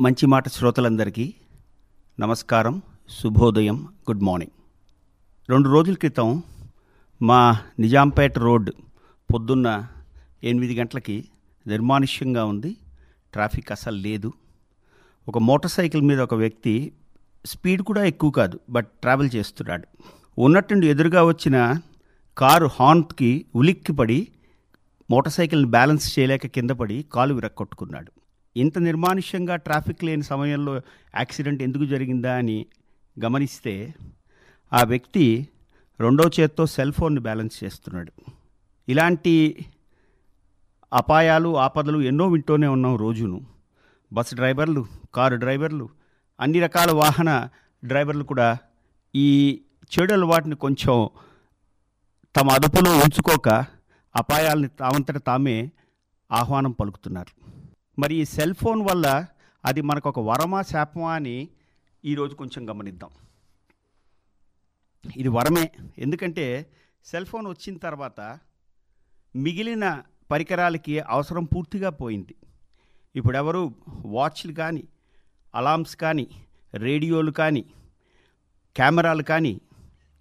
[0.00, 1.34] మంచి మాట శ్రోతలందరికీ
[2.20, 2.82] నమస్కారం
[3.22, 4.52] శుభోదయం గుడ్ మార్నింగ్.
[5.50, 6.42] రెండు రోజుల క్రితం
[7.22, 8.70] మా నిజాంపేట రోడ్
[9.34, 9.86] పొద్దున్న
[10.44, 11.24] ఎనిమిది గంటలకి
[11.66, 12.76] నిర్మానుష్యంగా ఉంది.
[13.32, 14.32] ట్రాఫిక్ అసలు లేదు.
[15.28, 16.92] ఒక మోటార్ సైకిల్ మీద ఒక వ్యక్తి
[17.46, 19.88] స్పీడ్ కూడా ఎక్కువ కాదు బట్ ట్రావెల్ చేస్తున్నాడు.
[20.38, 21.80] ఉన్నట్టుండి ఎదురుగా వచ్చిన
[22.38, 24.28] కారు హార్న్కి ఉలిక్కిపడి
[25.10, 28.12] మోటార్ సైకిల్ని బ్యాలెన్స్ చేయలేక కింద పడి కాలు విరక్కొట్టుకున్నాడు
[28.56, 30.76] ఇంత నిర్మానుష్యంగా ట్రాఫిక్ లేని సమయంలో
[31.16, 32.66] యాక్సిడెంట్ ఎందుకు జరిగిందా అని
[33.24, 33.94] గమనిస్తే
[34.72, 35.48] ఆ వ్యక్తి
[36.00, 38.12] రెండో చేత్తో సెల్ ఫోన్ని బ్యాలెన్స్ చేస్తున్నాడు.
[38.88, 39.66] ఇలాంటి
[40.92, 43.40] అపాయాలు ఆపదలు ఎన్నో వింటూనే ఉన్నాం రోజును.
[44.12, 45.88] బస్ డ్రైవర్లు కారు డ్రైవర్లు
[46.40, 47.48] అన్ని రకాల వాహన
[47.84, 48.58] డ్రైవర్లు కూడా
[49.14, 49.60] ఈ
[49.98, 51.08] చెడు అలవాటుని కొంచెం
[52.36, 53.48] తమ అదుపులో ఉంచుకోక
[54.16, 55.70] అపాయాలని తామంతట తామే
[56.32, 57.55] ఆహ్వానం పలుకుతున్నారు.
[57.98, 59.26] మరి ఈ సెల్ ఫోన్ వల్ల
[59.64, 61.48] అది మనకు ఒక వరమా శాపమా అని
[62.04, 63.10] ఈరోజు కొంచెం గమనిద్దాం.
[65.16, 65.70] ఇది వరమే.
[65.98, 66.66] ఎందుకంటే
[67.04, 68.38] సెల్ ఫోన్ వచ్చిన తర్వాత
[69.36, 72.34] మిగిలిన పరికరాలకి అవసరం పూర్తిగా పోయింది.
[73.16, 74.88] ఇప్పుడు ఎవరు వాచ్లు కానీ
[75.54, 76.28] అలామ్స్ కానీ
[76.74, 77.64] రేడియోలు కానీ
[78.76, 79.60] కెమెరాలు కానీ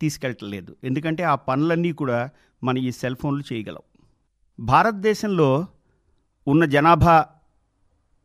[0.00, 2.30] తీసుకెళ్ళట్లేదు ఎందుకంటే ఆ పనులన్నీ కూడా
[2.62, 3.82] మన ఈ సెల్ ఫోన్లు చేయగలవు.
[4.60, 5.66] భారతదేశంలో
[6.46, 7.26] ఉన్న జనాభా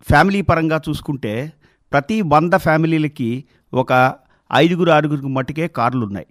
[0.01, 1.53] ఫ్యామిలీ పరంగా చూసుకుంటే
[1.91, 4.15] ప్రతి వంద ఫ్యామిలీలకి ఒక
[4.53, 6.27] ఐదుగురు ఆరుగురికి మట్టుకే కార్లు ఉన్నాయి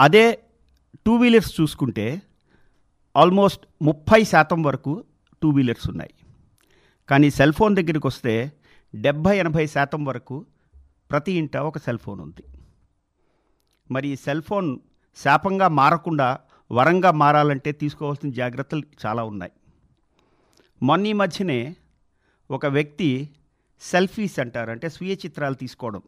[0.00, 0.38] అదే
[1.06, 2.22] టూ వీలర్స్ చూసుకుంటే
[3.16, 5.04] ఆల్మోస్ట్ ముప్పై శాతం వరకు
[5.42, 6.14] టూ వీలర్స్ ఉన్నాయి.
[7.08, 8.52] కానీ సెల్ ఫోన్ దగ్గరికి వస్తే
[8.94, 10.46] డెబ్భై ఎనభై శాతం వరకు
[11.10, 12.44] ప్రతి ఇంట ఒక సెల్ ఫోన్ ఉంది.
[13.90, 14.78] మరి ఈ సెల్ ఫోన్
[15.16, 16.38] శాపంగా మారకుండా
[16.72, 19.52] వరంగా మారాలంటే తీసుకోవాల్సిన జాగ్రత్తలు చాలా ఉన్నాయి.
[20.82, 21.76] మొన్న ఈ మధ్యనే
[22.50, 23.30] ఒక వ్యక్తి
[23.80, 26.02] సెల్ఫీస్ అంటారు అంటే స్వీయ చిత్రాలు తీసుకోవడం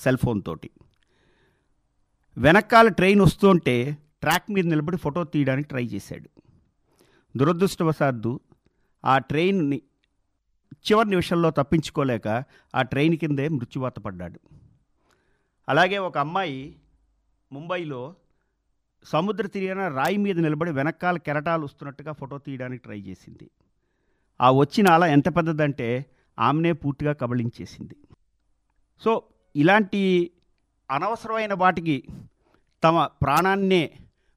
[0.00, 0.70] సెల్ ఫోన్ తోటి.
[2.38, 6.28] వెనకాల ట్రైన్ వస్తుంటే ట్రాక్ మీద నిలబడి ఫోటో తీయడానికి ట్రై చేశాడు.
[7.36, 8.40] దురదృష్టవశాత్తు
[9.04, 9.82] ఆ ట్రైన్ని
[10.72, 12.28] చివరి నిమిషంలో తప్పించుకోలేక
[12.74, 14.40] ఆ ట్రైన్ కిందే మృత్యువాత పడ్డాడు.
[15.68, 16.76] అలాగే ఒక అమ్మాయి
[17.52, 18.14] ముంబైలో
[19.04, 23.50] సముద్ర తీరాన రాయి మీద నిలబడి వెనకాల కెరటాలు వస్తున్నట్టుగా ఫోటో తీయడానికి ట్రై చేసింది.
[24.40, 25.88] ఆ వచ్చిన అల ఎంత పెద్దదంటే
[26.38, 27.96] ఆమెనే పూర్తిగా కబళించేసింది.
[29.02, 29.22] సో
[29.56, 30.30] ఇలాంటి
[30.90, 31.96] అనవసరమైన వాటికి
[32.84, 33.82] తమ ప్రాణాన్నే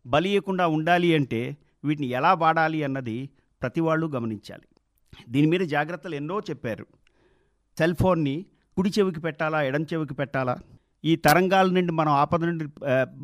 [0.06, 1.42] బలియకుండా ఉండాలి అంటే
[1.86, 3.18] వీటిని ఎలా వాడాలి అన్నది
[3.62, 4.68] ప్రతి వాళ్ళు గమనించాలి.
[5.30, 6.86] దీని మీద జాగ్రత్తలు ఎన్నో చెప్పారు.
[7.78, 8.36] సెల్ ఫోన్ని
[8.78, 10.56] కుడి చెవికి పెట్టాలా ఎడం చెవికి పెట్టాలా?
[11.06, 12.66] ఈ తరంగాల నుండి మనం ఆపద నుండి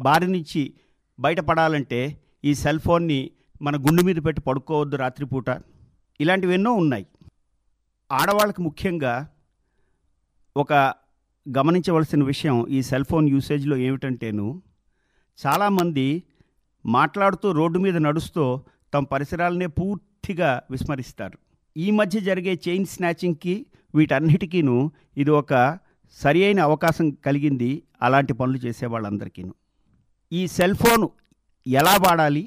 [0.07, 0.73] బారి నుంచి
[1.19, 1.99] బయటపడాలంటే
[2.45, 3.19] ఈ సెల్ ఫోన్ని
[3.61, 5.49] మన గుండె మీద పెట్టి పడుకోవద్దు రాత్రిపూట.
[6.21, 7.05] ఇలాంటివి ఎన్నో ఉన్నాయి.
[8.11, 9.13] ఆడవాళ్ళకి ముఖ్యంగా
[10.55, 10.73] ఒక
[11.45, 14.47] గమనించవలసిన విషయం ఈ సెల్ ఫోన్ యూసేజ్లో ఏమిటంటేను
[15.39, 16.23] చాలామంది
[16.85, 18.43] మాట్లాడుతూ రోడ్డు మీద నడుస్తూ
[18.93, 21.37] తమ పరిసరాలనే పూర్తిగా విస్మరిస్తారు.
[21.75, 23.55] ఈ మధ్య జరిగే చైన్ స్నాచింగ్కి
[23.95, 25.53] వీటన్నిటికీను ఇది ఒక
[26.17, 27.71] సరి అయిన అవకాశం కలిగింది
[28.01, 29.53] అలాంటి పనులు చేసేవాళ్ళందరికీను
[30.31, 31.07] ఈ సెల్ ఫోన్
[31.65, 32.43] ఎలా వాడాలి?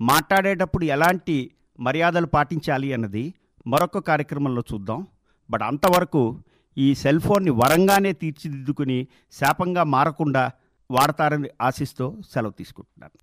[0.00, 1.36] మాట్లాడేటప్పుడు ఎలాంటి
[1.82, 3.24] మర్యాదలు పాటించాలి అన్నది
[3.66, 5.00] మరొక కార్యక్రమంలో చూద్దాం.
[5.50, 6.22] బట్ అంతవరకు
[6.78, 8.98] ఈ సెల్ ఫోన్ని వరంగానే తీర్చిదిద్దుకుని
[9.32, 10.44] శాపంగా మారకుండా
[10.90, 13.18] వాడతారని ఆశిస్తూ సెలవు తీసుకుంటున్నాను.